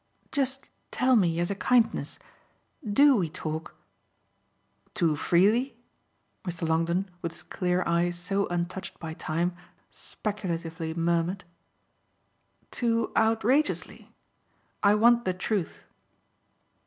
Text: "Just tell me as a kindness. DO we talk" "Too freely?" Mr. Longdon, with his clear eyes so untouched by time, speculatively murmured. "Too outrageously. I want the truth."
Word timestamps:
"Just 0.31 0.65
tell 0.89 1.15
me 1.15 1.39
as 1.39 1.51
a 1.51 1.55
kindness. 1.55 2.17
DO 2.83 3.15
we 3.17 3.29
talk" 3.29 3.75
"Too 4.95 5.15
freely?" 5.15 5.77
Mr. 6.43 6.67
Longdon, 6.67 7.11
with 7.21 7.33
his 7.33 7.43
clear 7.43 7.83
eyes 7.85 8.17
so 8.17 8.47
untouched 8.47 8.99
by 8.99 9.13
time, 9.13 9.53
speculatively 9.91 10.95
murmured. 10.95 11.43
"Too 12.71 13.11
outrageously. 13.15 14.11
I 14.81 14.95
want 14.95 15.23
the 15.23 15.35
truth." 15.35 15.83